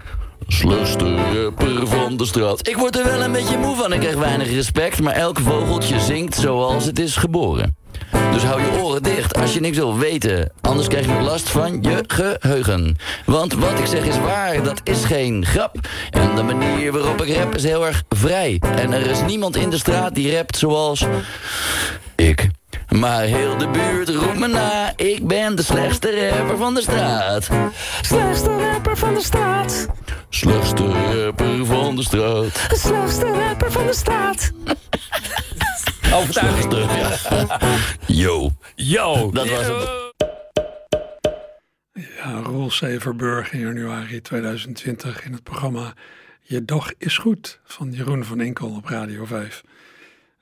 [0.47, 2.69] Slechtste rapper van de straat.
[2.69, 5.01] Ik word er wel een beetje moe van, ik krijg weinig respect.
[5.01, 7.77] Maar elk vogeltje zingt zoals het is geboren.
[8.35, 10.53] Dus hou je oren dicht als je niks wil weten.
[10.61, 12.97] Anders krijg je last van je geheugen.
[13.27, 15.77] Want wat ik zeg is waar, dat is geen grap.
[16.11, 18.61] En de manier waarop ik rap is heel erg vrij.
[18.77, 21.07] En er is niemand in de straat die rapt zoals
[22.17, 22.49] ik.
[22.89, 27.49] Maar heel de buurt roept me na, ik ben de slechtste rapper van de straat.
[28.01, 29.87] Slechtste rapper van de straat.
[30.29, 32.67] Slechtste rapper van de straat.
[32.69, 34.51] Slechtste rapper van de straat.
[36.15, 36.73] Overtuiging.
[38.23, 38.51] Yo.
[38.75, 39.31] Yo.
[39.31, 40.13] Dat was het.
[41.93, 45.95] Ja, Roel Severburg in januari 2020 in het programma
[46.41, 49.63] Je Dag is Goed van Jeroen van Enkel op Radio 5.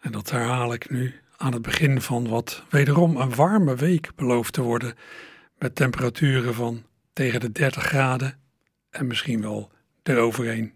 [0.00, 4.52] En dat herhaal ik nu aan het begin van wat wederom een warme week belooft
[4.52, 4.94] te worden.
[5.58, 6.82] Met temperaturen van
[7.12, 8.38] tegen de 30 graden
[8.90, 9.70] en misschien wel
[10.02, 10.72] eroverheen.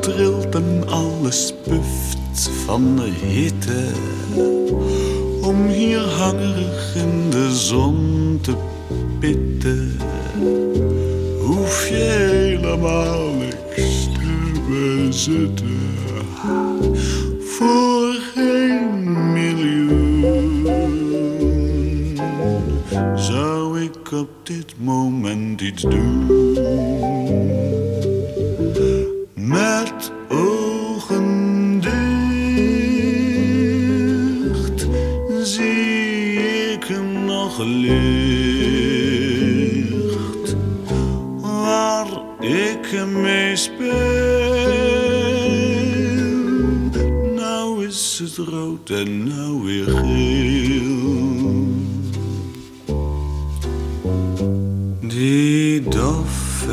[0.00, 3.86] Trilt en alles puft van de hitte.
[5.42, 8.54] Om hier hangerig in de zon te
[9.18, 9.96] pitten.
[11.40, 15.80] Hoef je helemaal niks te bezitten.
[17.40, 20.24] Voor geen miljoen
[23.14, 27.23] zou ik op dit moment iets doen.
[48.36, 51.64] Het rood en nou weer geel.
[55.00, 56.72] Die doffe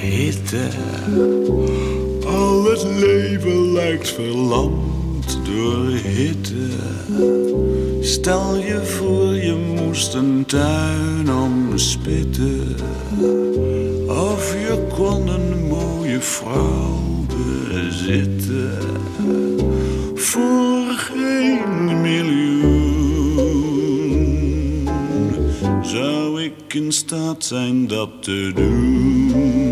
[0.00, 0.68] hitte.
[2.26, 6.68] Al het leven lijkt verlamd door hitte.
[8.00, 12.76] Stel je voor je moest een tuin omspitten.
[14.06, 18.78] Of je kon een mooie vrouw bezitten.
[27.06, 29.65] Staat zijn dat te doen.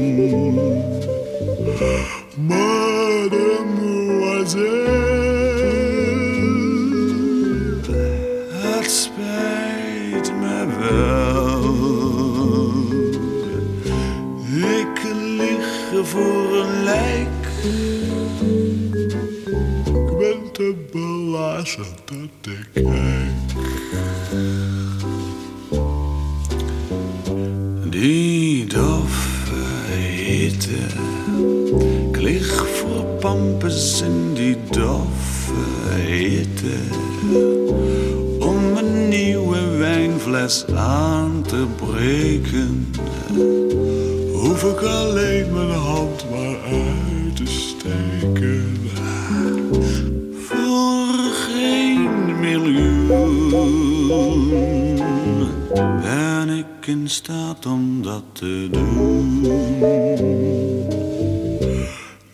[59.44, 59.82] Doen.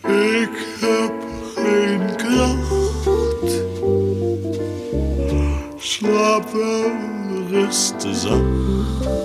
[0.03, 1.13] Ik heb
[1.55, 3.63] geen kracht,
[5.77, 6.91] slaap wel
[7.49, 9.20] rusten zacht.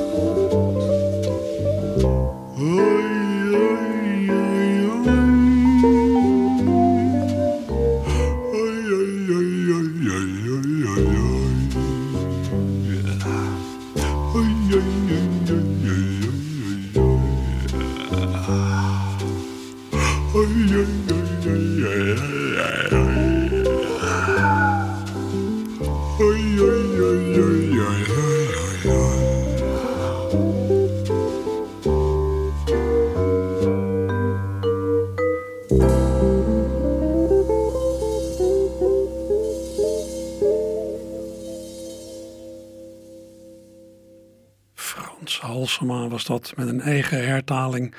[46.56, 47.94] Met een eigen hertaling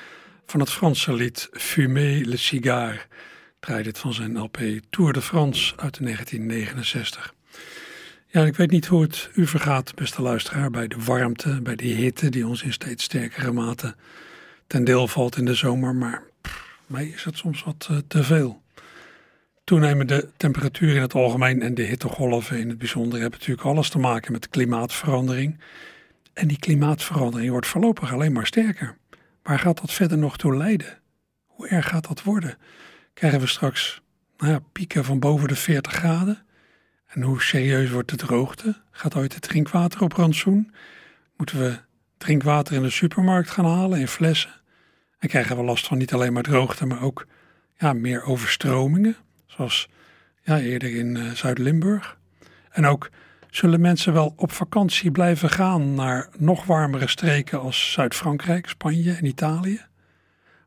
[0.45, 2.99] van het Franse lied Fumer le Cigare.
[3.59, 7.33] Draaide dit van zijn LP Tour de France uit 1969.
[8.27, 11.95] Ja, ik weet niet hoe het u vergaat, beste luisteraar, bij de warmte, bij die
[11.95, 13.95] hitte die ons in steeds sterkere mate
[14.67, 16.23] ten deel valt in de zomer, maar
[16.85, 18.61] mij is het soms wat eh, te veel.
[19.63, 23.99] Toenemende temperatuur in het algemeen en de hittegolven in het bijzonder hebben natuurlijk alles te
[23.99, 25.59] maken met klimaatverandering.
[26.37, 28.97] En die klimaatverandering wordt voorlopig alleen maar sterker.
[29.43, 30.99] Waar gaat dat verder nog toe leiden?
[31.45, 32.57] Hoe erg gaat dat worden?
[33.13, 34.01] Krijgen we straks
[34.37, 36.45] nou ja, pieken van boven de 40 graden?
[37.07, 38.81] En hoe serieus wordt de droogte?
[38.91, 40.73] Gaat ooit het drinkwater op rantsoen?
[41.37, 41.79] Moeten we
[42.17, 44.61] drinkwater in de supermarkt gaan halen in flessen?
[45.19, 47.27] En krijgen we last van niet alleen maar droogte, maar ook
[47.77, 49.89] ja, meer overstromingen, zoals
[50.43, 52.17] ja, eerder in eh, Zuid-Limburg.
[52.69, 53.09] En ook
[53.49, 59.25] zullen mensen wel op vakantie blijven gaan naar nog warmere streken als Zuid-Frankrijk, Spanje en
[59.25, 59.81] Italië?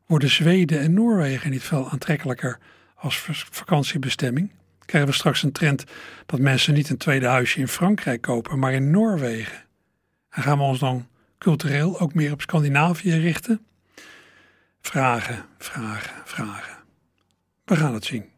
[0.05, 2.59] Worden Zweden en Noorwegen niet veel aantrekkelijker
[2.95, 4.51] als vakantiebestemming?
[4.85, 5.83] Krijgen we straks een trend
[6.25, 9.63] dat mensen niet een tweede huisje in Frankrijk kopen, maar in Noorwegen?
[10.29, 11.07] En gaan we ons dan
[11.37, 13.65] cultureel ook meer op Scandinavië richten?
[14.81, 16.77] Vragen, vragen, vragen.
[17.65, 18.29] We gaan het zien.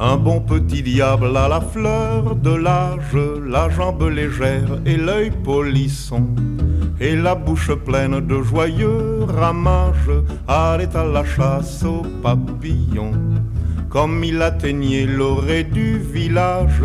[0.00, 6.24] Un bon petit diable à la fleur de l'âge, la jambe légère et l'œil polisson,
[7.00, 13.10] et la bouche pleine de joyeux ramages, allait à la chasse aux papillons.
[13.88, 16.84] Comme il atteignait l'orée du village,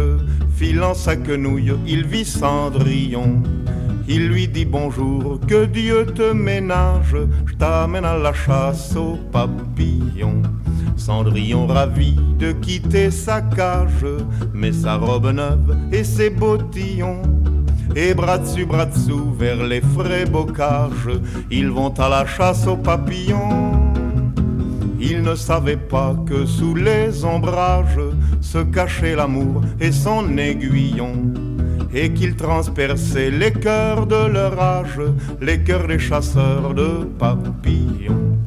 [0.55, 3.43] filant sa quenouille, il vit Cendrillon.
[4.07, 10.41] Il lui dit bonjour, que Dieu te ménage, je t'amène à la chasse aux papillons.
[10.97, 14.05] Cendrillon ravi de quitter sa cage,
[14.53, 17.21] met sa robe neuve et ses bottillons.
[17.95, 21.09] Et bras dessus, bras dessous, vers les frais bocages,
[21.49, 23.71] ils vont à la chasse aux papillons.
[24.99, 27.99] Ils ne savaient pas que sous les ombrages
[28.41, 31.52] se cachait l'amour et son aiguillon.
[31.93, 34.99] Et qu'il transperçait les cœurs de leur âge,
[35.41, 38.37] les cœurs des chasseurs de papillons.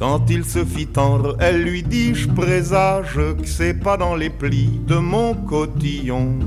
[0.00, 4.30] Quand il se fit tendre, elle lui dit Je présage que c'est pas dans les
[4.30, 6.38] plis de mon cotillon,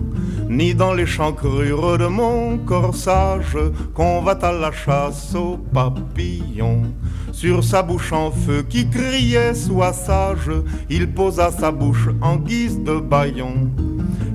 [0.50, 3.56] ni dans les chancrures de mon corsage
[3.94, 6.82] qu'on va à la chasse aux papillons.
[7.32, 10.50] Sur sa bouche en feu qui criait Sois sage,
[10.90, 13.70] il posa sa bouche en guise de baillon.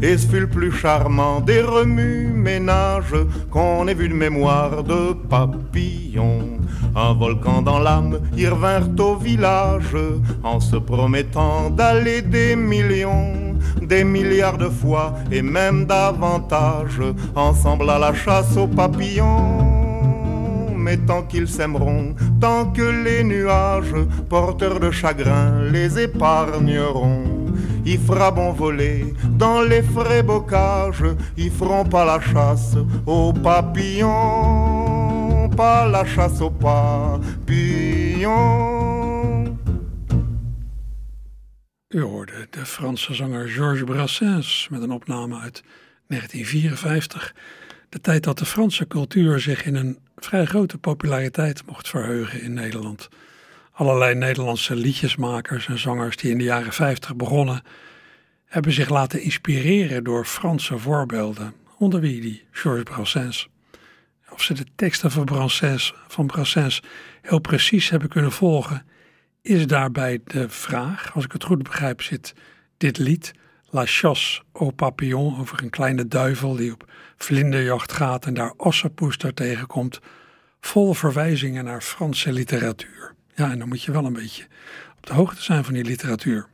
[0.01, 3.15] Et ce fut le plus charmant des remue-ménages
[3.51, 6.59] qu'on ait vu de mémoire de papillon.
[6.95, 9.97] Un volcan dans l'âme, ils revinrent au village
[10.43, 17.01] en se promettant d'aller des millions, des milliards de fois et même davantage,
[17.35, 19.79] ensemble à la chasse aux papillons.
[20.77, 23.95] Mais tant qu'ils s'aimeront, tant que les nuages,
[24.29, 27.38] porteurs de chagrin, les épargneront.
[27.85, 31.05] Il fera bon voler dans les frais bocages,
[31.37, 34.89] ils feront pas la chasse aux papillons.
[35.59, 37.49] pas la chasse au papillon.
[41.89, 45.63] U hoorde de Franse zanger Georges Brassens met een opname uit
[46.07, 47.35] 1954.
[47.89, 52.53] De tijd dat de Franse cultuur zich in een vrij grote populariteit mocht verheugen in
[52.53, 53.09] Nederland.
[53.79, 57.63] Allerlei Nederlandse liedjesmakers en zangers die in de jaren 50 begonnen,
[58.45, 63.49] hebben zich laten inspireren door Franse voorbeelden, onder wie die Georges Brassens.
[64.31, 66.83] Of ze de teksten van Brassens, van Brassens
[67.23, 68.87] heel precies hebben kunnen volgen,
[69.43, 71.15] is daarbij de vraag.
[71.15, 72.35] Als ik het goed begrijp, zit
[72.77, 73.33] dit lied,
[73.71, 79.19] La Chasse au Papillon, over een kleine duivel die op vlinderjacht gaat en daar ossenpoes
[79.19, 80.01] daar tegenkomt,
[80.61, 83.17] vol verwijzingen naar Franse literatuur.
[83.39, 84.47] Ja, en dan moet je wel een beetje
[84.97, 86.49] op de hoogte zijn van die literatuur.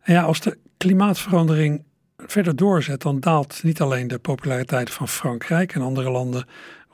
[0.00, 1.84] En ja, als de klimaatverandering
[2.16, 6.46] verder doorzet, dan daalt niet alleen de populariteit van Frankrijk en andere landen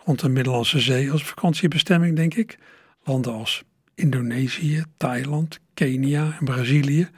[0.04, 2.58] rond de Middellandse Zee als vakantiebestemming, denk ik.
[3.04, 7.08] Landen als Indonesië, Thailand, Kenia en Brazilië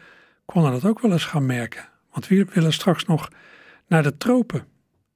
[0.44, 1.88] konden dat ook wel eens gaan merken.
[2.12, 3.28] Want we willen straks nog
[3.86, 4.64] naar de tropen.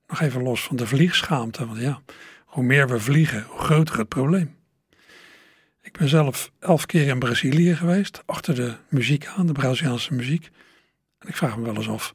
[0.07, 2.01] Nog even los van de vliegschaamte, want ja,
[2.45, 4.61] hoe meer we vliegen, hoe groter het probleem.
[5.83, 10.51] Ik ben zelf elf keer in Brazilië geweest, achter de muziek aan, de Braziliaanse muziek.
[11.19, 12.15] En ik vraag me wel eens af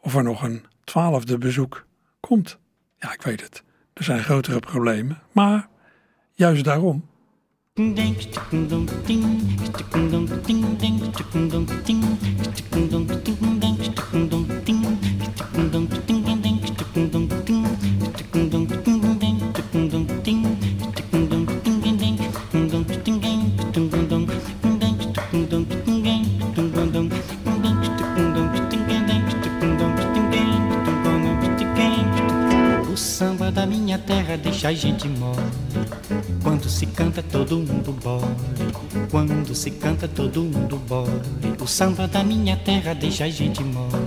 [0.00, 1.86] of er nog een twaalfde bezoek
[2.20, 2.58] komt.
[2.98, 3.62] Ja, ik weet het.
[3.92, 5.68] Er zijn grotere problemen, maar
[6.32, 7.10] juist daarom
[34.36, 35.36] deixa a gente mole.
[36.42, 38.72] Quando se canta todo mundo bole.
[39.10, 41.10] Quando se canta todo mundo bole.
[41.60, 44.06] O samba da minha terra deixa a gente mole.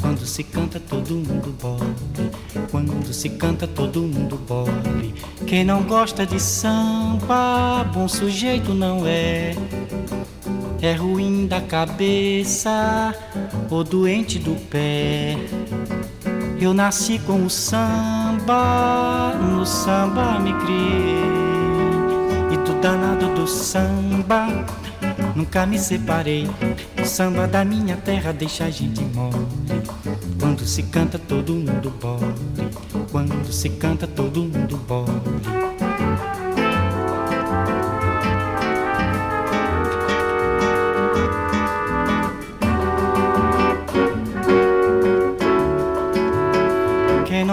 [0.00, 2.30] Quando se canta todo mundo bole.
[2.70, 5.14] Quando se canta todo mundo bole.
[5.46, 9.54] Quem não gosta de samba, bom sujeito não é.
[10.80, 13.14] É ruim da cabeça
[13.70, 15.36] ou doente do pé.
[16.64, 21.22] Eu nasci com o samba, no samba me criei.
[22.50, 24.46] E do danado do samba,
[25.36, 26.48] nunca me separei.
[26.98, 29.46] O samba da minha terra deixa a gente mole.
[30.40, 32.70] Quando se canta, todo mundo bole.
[33.12, 35.73] Quando se canta, todo mundo bole.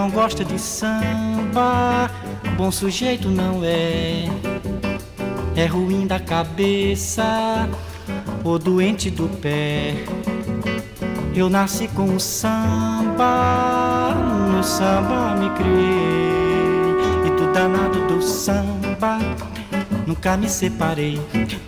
[0.02, 2.10] Não gosta de samba,
[2.58, 4.26] bom sujeito não é.
[5.56, 7.70] É ruim da cabeça
[8.44, 9.94] ou doente do pé.
[11.36, 13.22] Eu nasci com o samba,
[14.52, 16.32] no samba me criei.
[17.28, 19.20] E do danado do samba,
[20.08, 21.22] nunca me separei.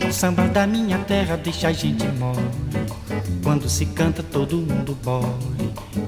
[0.09, 2.41] O samba da minha terra deixa a gente mole.
[3.43, 5.52] Quando se canta, todo mundo bole.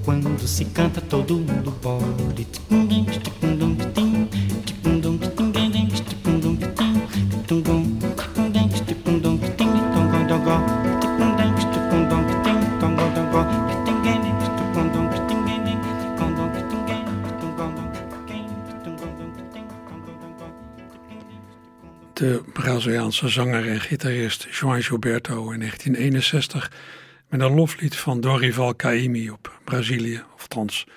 [0.06, 2.46] Quando se canta, todo mundo bole.
[22.14, 29.30] De Braziliaanse zanger en gitarist João Gilberto in 1961 met een loflied van Dorival Caymmi
[29.30, 30.88] op Brazilië, of althans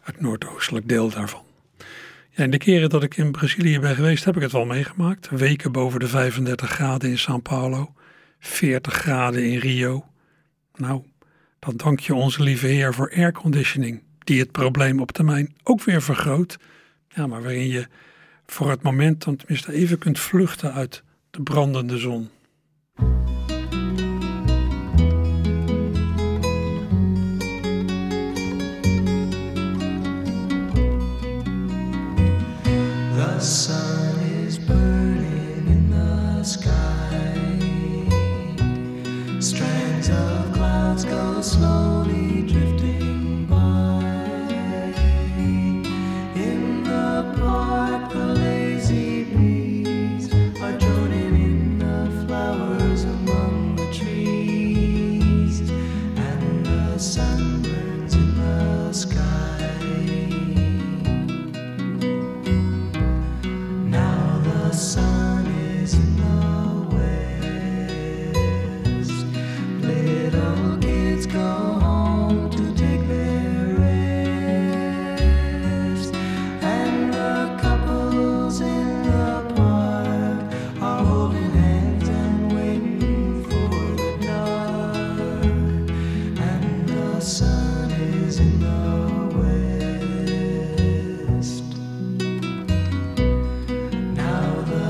[0.00, 1.42] het noordoostelijk deel daarvan.
[2.30, 5.28] Ja, in de keren dat ik in Brazilië ben geweest heb ik het wel meegemaakt.
[5.30, 7.94] Weken boven de 35 graden in São Paulo,
[8.38, 10.04] 40 graden in Rio.
[10.74, 11.02] Nou,
[11.58, 16.02] dan dank je onze lieve Heer voor airconditioning, die het probleem op termijn ook weer
[16.02, 16.58] vergroot.
[17.08, 17.86] Ja, maar waarin je
[18.46, 22.30] voor het moment dan tenminste even kunt vluchten uit de brandende zon.
[33.44, 33.93] Sun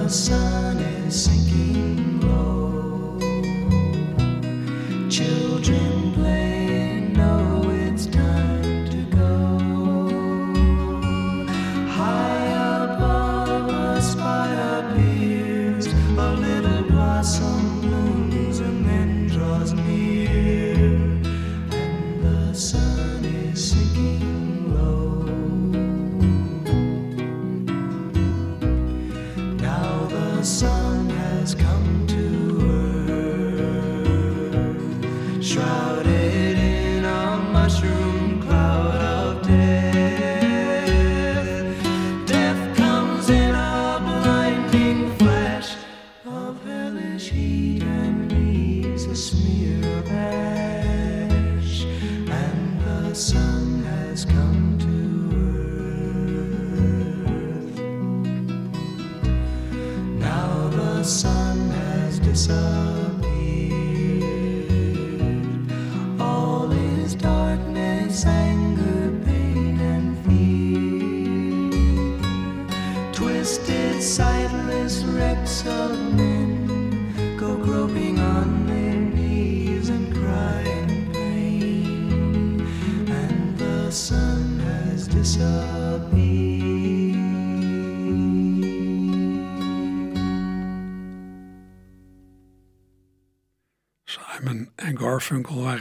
[0.08, 0.53] sun.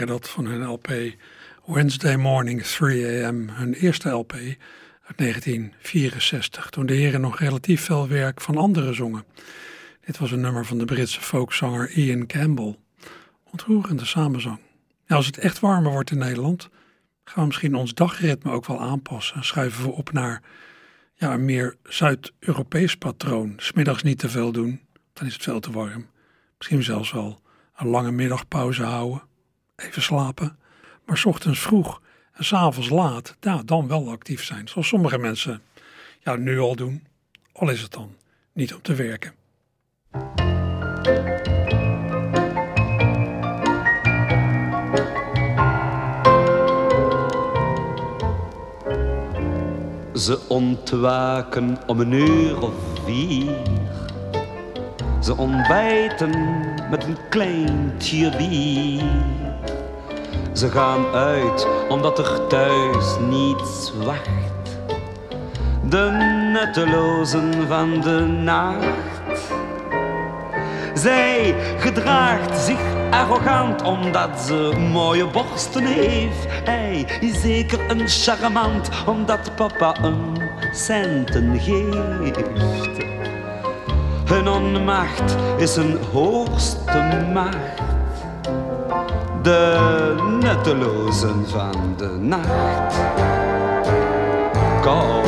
[0.05, 0.91] Dat van hun LP
[1.65, 8.07] Wednesday Morning 3 AM, hun eerste LP uit 1964, toen de heren nog relatief veel
[8.07, 9.23] werk van anderen zongen.
[10.05, 12.77] Dit was een nummer van de Britse folkzanger Ian Campbell.
[13.43, 14.59] Ontroerende samenzang.
[15.07, 16.69] Als het echt warmer wordt in Nederland,
[17.23, 19.35] gaan we misschien ons dagritme ook wel aanpassen.
[19.35, 20.41] En schuiven we op naar
[21.15, 23.53] ja, een meer Zuid-Europees patroon.
[23.57, 24.81] Smiddags niet te veel doen,
[25.13, 26.07] dan is het veel te warm.
[26.57, 27.41] Misschien zelfs wel
[27.75, 29.23] een lange middagpauze houden,
[29.83, 30.57] even slapen.
[31.05, 32.01] Maar 's ochtends vroeg
[32.33, 34.67] en 's avonds laat, ja, dan wel actief zijn.
[34.67, 35.61] Zoals sommige mensen
[36.19, 37.03] ja, nu al doen.
[37.51, 38.15] Al is het dan
[38.53, 39.33] niet om te werken.
[50.15, 52.73] Ze ontwaken om een uur of
[53.05, 53.61] vier.
[55.21, 56.29] Ze ontbijten
[56.89, 59.42] met een kleintje bier.
[60.53, 64.77] Ze gaan uit omdat er thuis niets wacht.
[65.89, 66.11] De
[66.53, 69.51] nuttelozen van de nacht.
[70.93, 72.79] Zij gedraagt zich
[73.11, 76.47] arrogant omdat ze mooie borsten heeft.
[76.63, 80.41] Hij is zeker een charmant omdat papa een
[80.71, 83.03] centen geeft.
[84.25, 87.92] Hun onmacht is een hoogste macht.
[89.43, 92.95] De nuttelozen van de nacht.
[94.81, 95.23] Kom,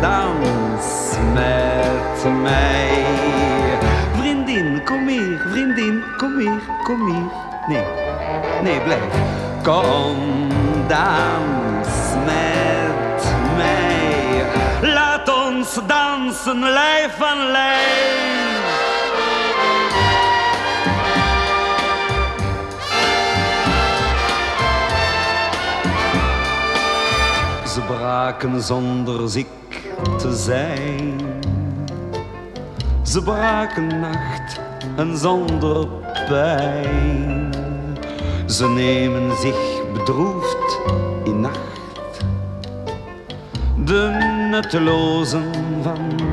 [0.00, 3.04] dans met mij.
[4.16, 7.30] Vriendin, kom hier, vriendin, kom hier, kom hier.
[7.66, 7.84] Nee,
[8.62, 9.14] nee, blijf.
[9.62, 10.48] Kom,
[10.88, 11.88] dans
[12.24, 13.24] met
[13.56, 14.44] mij.
[14.92, 18.63] Laat ons dansen, lijf aan lijf.
[27.86, 29.46] Braken zonder ziek
[30.18, 31.20] te zijn.
[33.02, 34.60] Ze braken nacht
[34.96, 35.86] en zonder
[36.28, 37.52] pijn.
[38.46, 40.78] Ze nemen zich bedroefd
[41.24, 42.24] in nacht.
[43.84, 44.10] De
[44.50, 46.23] nuttelozen van.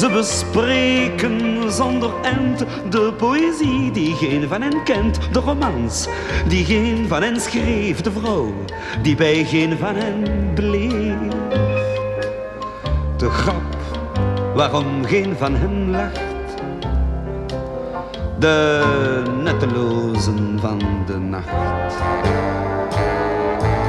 [0.00, 6.08] Ze bespreken zonder end de poëzie die geen van hen kent, de romans
[6.48, 8.54] die geen van hen schreef, de vrouw
[9.02, 11.34] die bij geen van hen bleef.
[13.16, 13.76] De grap
[14.54, 16.20] waarom geen van hen lacht,
[18.38, 18.82] de
[19.42, 21.94] nuttelozen van de nacht.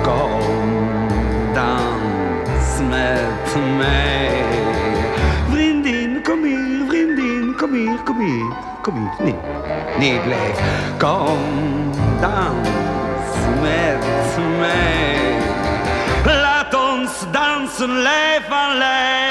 [0.03, 0.39] Kom,
[1.53, 4.30] dans met mij.
[8.81, 9.25] Kom hier.
[9.25, 9.35] Nee,
[9.99, 10.59] nee, blijf.
[10.97, 11.39] Kom,
[12.19, 12.67] dans
[13.61, 15.37] met mij.
[16.25, 19.29] Laat ons dansen, lijf aan lijf.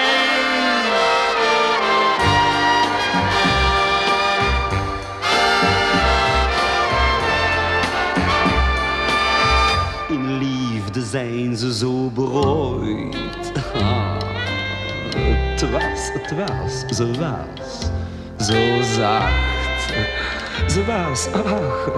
[10.08, 13.16] In liefde zijn ze zo berooid.
[13.74, 14.16] Ah,
[15.16, 17.90] het was, het was, ze was
[18.40, 19.92] zo zacht.
[20.66, 21.90] Ze was, ach,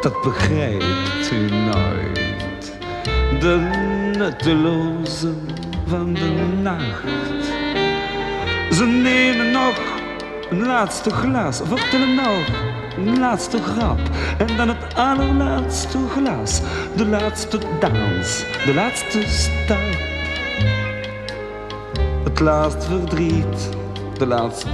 [0.00, 2.78] dat begrijpt u nooit.
[3.40, 3.56] De
[4.16, 5.48] nuttelozen
[5.86, 7.46] van de nacht.
[8.70, 9.74] Ze nemen nog
[10.50, 12.46] een laatste glas, vertellen nog
[12.96, 14.00] een laatste grap.
[14.38, 16.60] En dan het allerlaatste glas,
[16.96, 20.00] de laatste dans, de laatste stap.
[22.24, 23.68] Het laatste verdriet,
[24.18, 24.68] de laatste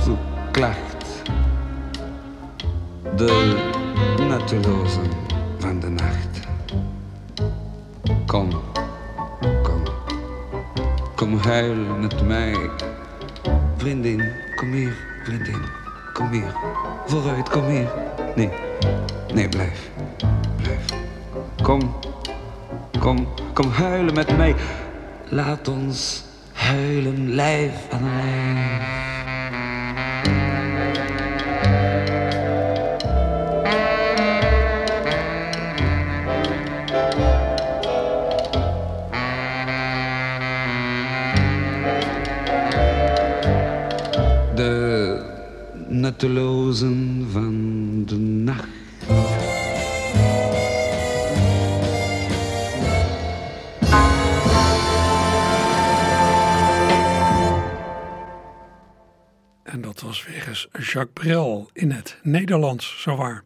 [3.17, 3.57] De
[4.29, 5.11] nuttelozen
[5.59, 6.41] van de nacht.
[8.27, 8.51] Kom,
[9.63, 9.83] kom,
[11.15, 12.71] kom huilen met mij.
[13.77, 15.61] Vriendin, kom hier, vriendin,
[16.13, 16.53] kom hier.
[17.07, 17.89] Vooruit, kom hier.
[18.37, 18.51] Nee,
[19.35, 19.91] nee, blijf,
[20.63, 20.85] blijf.
[21.63, 21.95] kom,
[22.99, 24.55] kom, kom huilen met mij.
[25.29, 29.08] Laat ons huilen lijf aan lijf.
[47.31, 48.69] Van de nacht.
[59.63, 63.45] En dat was weer eens Jacques Brel in het Nederlands, zowaar.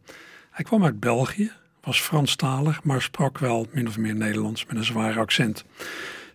[0.51, 1.51] Hij kwam uit België,
[1.81, 5.65] was Franstalig, maar sprak wel min of meer Nederlands met een zwaar accent.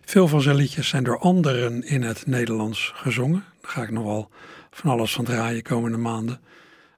[0.01, 3.43] Veel van zijn liedjes zijn door anderen in het Nederlands gezongen.
[3.61, 4.29] Daar ga ik nog wel
[4.79, 6.41] van alles van draaien komende maanden.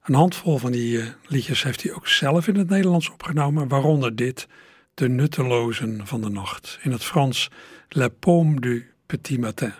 [0.02, 4.16] Een handvol van die eh, liedjes heeft hij ook zelf in het Nederlands opgenomen, waaronder
[4.16, 4.48] dit,
[4.94, 6.78] De Nuttelozen van de Nacht.
[6.82, 7.50] In het Frans,
[7.88, 9.72] Le Paume du Petit Matin.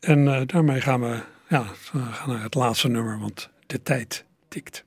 [0.00, 4.84] En eh, daarmee gaan we, ja, gaan naar het laatste nummer, want de tijd tikt.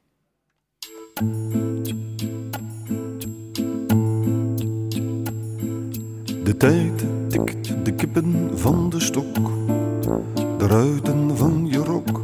[6.43, 9.62] De tijd tikt de kippen van de stok,
[10.64, 12.22] de ruiten van je rok.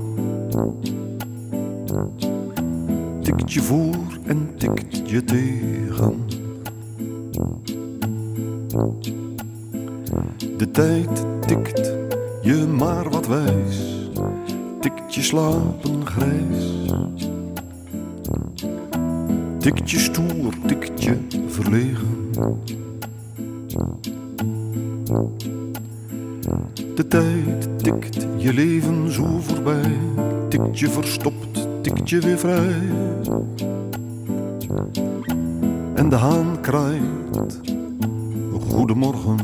[3.22, 6.26] Tikt je voor en tikt je tegen.
[10.58, 11.94] De tijd tikt
[12.42, 14.10] je maar wat wijs,
[14.80, 16.86] tikt je slapen grijs.
[19.58, 21.18] Tikt je stoer, tikt je
[21.48, 22.18] verlegen.
[26.96, 29.98] De tijd tikt je leven zo voorbij,
[30.48, 32.76] tikt je verstopt, tikt je weer vrij.
[35.94, 37.62] En de haan kraait,
[38.70, 39.38] goedemorgen.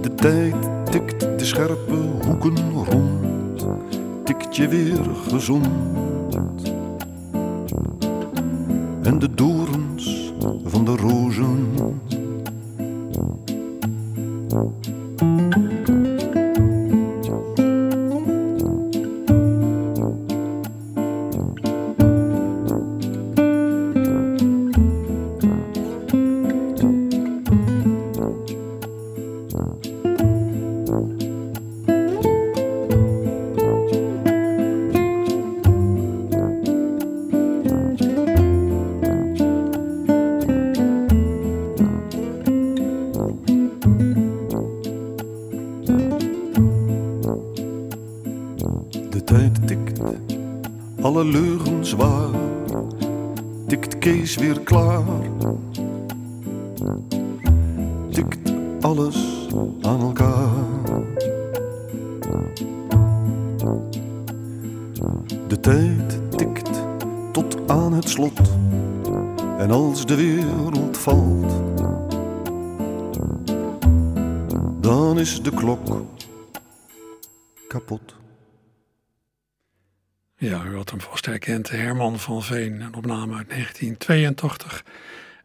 [0.00, 0.54] De tijd
[0.90, 1.96] tikt de scherpe
[2.26, 3.66] hoeken rond,
[4.24, 5.68] tikt je weer gezond.
[9.02, 10.32] En de dorens
[10.64, 11.68] van de rozen.
[82.30, 84.84] Van Veen, een opname uit 1982.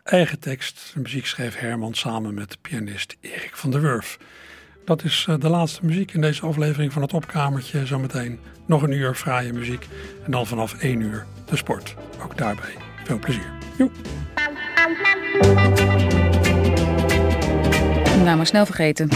[0.04, 4.18] Eigen tekst, muziek schreef Herman samen met pianist Erik van der Wurf.
[4.86, 7.86] Dat is eh, de laatste muziek in deze aflevering van het Opkamertje.
[7.86, 9.88] Zometeen nog een uur fraaie muziek
[10.26, 11.96] en dan vanaf 1 uur de sport.
[12.24, 12.74] Ook daarbij
[13.04, 13.52] veel plezier.
[13.78, 13.92] Joep.
[18.24, 19.10] Nou, maar snel vergeten.